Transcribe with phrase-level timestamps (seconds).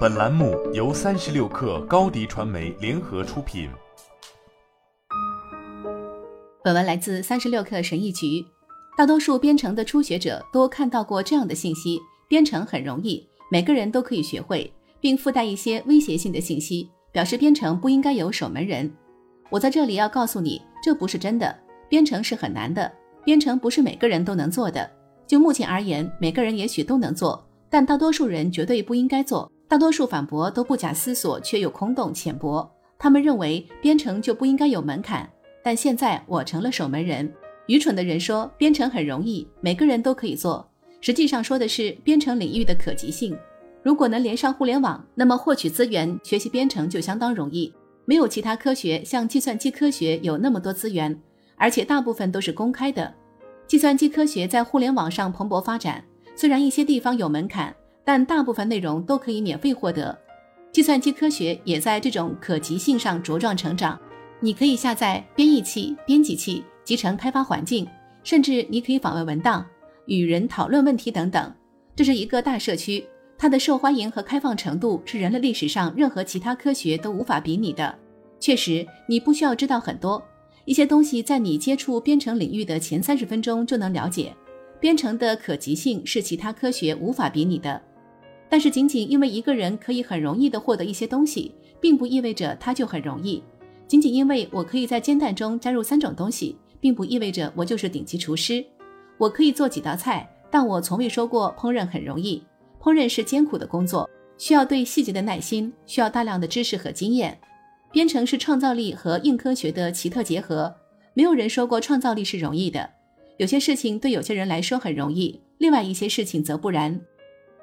[0.00, 3.70] 本栏目由三十六氪高低传媒联合出品。
[6.62, 8.44] 本文来自三十六氪神译局。
[8.96, 11.98] 大多数编程的初学者都看到过这样的信息：
[12.28, 14.70] 编程很容易，每个人都可以学会，
[15.00, 18.90] 并附带一些威胁性的信息，表示编程不应该有守门人。
[19.48, 21.56] 我在这里要告诉你，这不是真的。
[21.88, 22.90] 编程是很难的，
[23.24, 24.90] 编程不是每个人都能做的。
[25.26, 29.50] 就目前而言，每个人也许都能做，但大多数人绝对不应该做。
[29.70, 32.68] 大多数反驳都不假思索，却又空洞浅薄。
[32.98, 35.30] 他们认为编程就不应该有门槛，
[35.62, 37.32] 但现在我成了守门人。
[37.68, 40.68] 愚蠢的人说编程很容易，每个人都可以做。
[41.00, 43.38] 实际上说的是编程领域的可及性。
[43.84, 47.72] 如果能连上互联网，那么获取资源、学习编程就相当容易。
[48.06, 51.16] 没有其他科学像计算机科学有那么多资源，
[51.54, 53.14] 而且大部分都是公开的。
[53.68, 57.72] 计算机科学在互联网上蓬勃发展，虽然一些地方有门槛，
[58.04, 60.16] 但大部分内容都可以免费获得。
[60.72, 63.98] 计算机科学也在这种可及性上茁壮成长。
[64.40, 67.86] 你可以下载编译器、编辑器、集成开发环境，
[68.22, 69.66] 甚至你可以访问文档、
[70.06, 71.52] 与人讨论问题等等。
[71.94, 73.04] 这是一个大社区，
[73.36, 77.94] 它的受欢迎和开放程度是人类历史上任何其他科学都无法比拟的。
[78.38, 80.22] 确实，你不需要知道很多。
[80.64, 84.34] 一些东西在你接触编程领域的前三十分钟就能了解。
[84.78, 87.78] 编程的可及性是其他科学无法比拟的。
[88.50, 93.40] 但是，仅仅因为一个人可以很容易地获得一些东西，并不意味着他就很容易。
[93.86, 98.64] 仅仅因为我可以在煎蛋中加入三种东西，并不意味着我就是顶级厨师。
[99.18, 102.42] 我可以做几道菜，但我从未说过烹饪很容易。
[102.80, 107.38] 烹饪是艰苦的工作，需要对细节的耐心，需要大量的知识和经验。
[107.92, 110.74] 编程是创造力和硬科学的奇特结合。
[111.14, 112.88] 没有人说过创造力是容易的。
[113.36, 117.00] 有些事情对有些人来说很容易，另外一些事情则不然。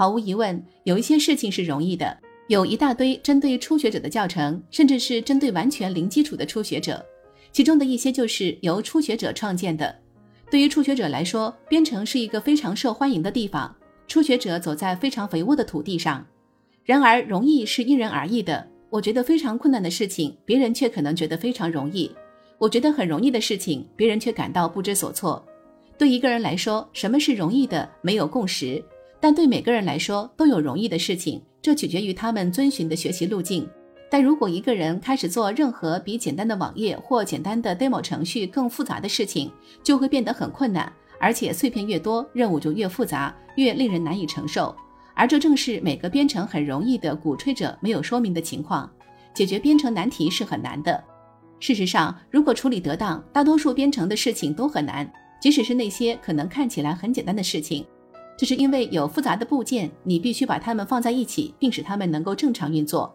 [0.00, 2.16] 毫无疑问，有一些事情是容易的。
[2.48, 7.04] 有一大堆针对初学者的教程，甚至是针对完全零基础的初学者，
[7.52, 9.94] 其中的一些就是由初学者创建的。
[10.50, 13.76] 对于初学者来说，编程是一个非常受欢迎的地方。
[14.08, 16.26] 初学者走在非常肥沃的土地上。
[16.82, 18.66] 然而，容易是因人而异的。
[18.88, 22.10] 我觉得非常困难的事情，别人却可能觉得非常容易；
[22.56, 25.44] 我觉得很容易的事情，别人却感到不知所措。
[25.98, 28.82] 对一个人来说，什么是容易的没有共识，
[29.20, 33.68] 但对每个人来说都有容易的事情，这取决于他们遵循的学习路径。
[34.10, 39.52] 但如果一个人开始做任何比简单的网页或简单的 demo 程序更复杂的事情，
[39.84, 44.74] 就会变得很困难，而且碎片越多，任务就越复杂，越令人难以承受。
[45.14, 48.90] 而这正是每个编程很容易的鼓吹者没有说明的情况。
[49.34, 51.04] 解决编程难题是很难的。
[51.60, 55.08] 事实上，如果处理得当，大多数编程的事情都很难，
[55.40, 57.86] 即使是那些可能看起来很简单的事情。
[58.40, 63.14] 这是因为有复杂的部件，你必须把它们放在一起，并使它们能够正常运作。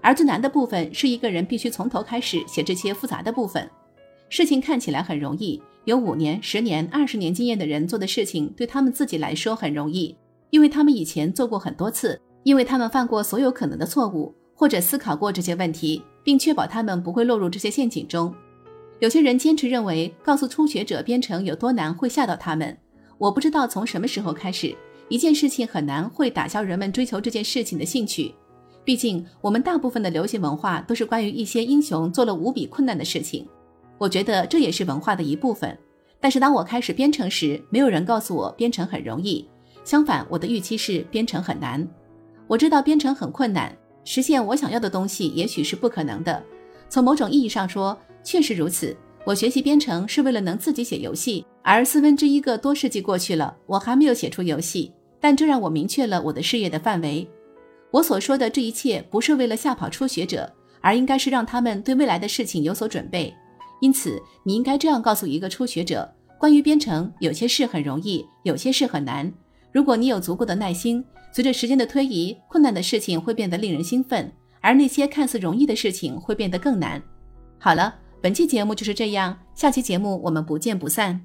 [0.00, 3.68] 而最难的部分是一个人必须从头开始写这些复杂的部分。
[4.30, 10.16] 事情看起来很容易，有五年、十年、二十年经验的人做的事情，对他们自己来说很容易。
[10.48, 18.34] 因为他们以前做过很多次，因为他们犯过所有可能的错误，或者思考过这些问题，并确保他们不会落入这些陷阱中。
[19.00, 22.74] 有些人坚持认为，告诉初学者编程有多难会吓到他们。
[23.22, 24.74] 我不知道从什么时候开始，
[25.08, 28.34] 一件事情很难会打消人们追求这件事情的兴趣。
[28.84, 33.46] 毕竟，我们大部分的流行文化都是关于一些英雄做了无比困难的事情。
[33.96, 35.78] 我觉得这也是文化的一部分。
[36.18, 39.48] 但是当我开始编程时，没有人告诉我编程很容易。
[39.84, 41.88] 相反，我的预期是编程很难。
[42.48, 43.72] 我知道编程很困难，
[44.02, 46.42] 实现我想要的东西也许是不可能的。
[46.88, 48.96] 从某种意义上说，确实如此。
[49.24, 54.92] 我学习编程是为了能自己写游戏，而四分之一个多世纪过去了，我还没有写出游戏。
[55.20, 57.28] 但这让我明确了我的事业的范围。
[57.92, 63.32] 我所说的这一切不是为了吓跑初学者，而应该是让他们对未来的事情有所准备。
[63.80, 69.32] 因此，你应该这样告诉一个初学者：关于编程，有些事很容易，有些事很难。
[69.70, 77.00] 如果你有足够的耐心，随着时间的推移，困难的事情会变得令人兴奋，而那些看似容易的事情会变得更难。
[77.60, 81.24] 好了，本期节目就是这样，下期节目我们不见不散。